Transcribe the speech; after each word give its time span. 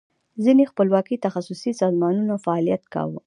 ځینې 0.43 0.63
خپلواکي 0.71 1.15
تخصصي 1.25 1.71
سازمانونو 1.81 2.33
فعالیت 2.45 2.83
کاو. 2.93 3.11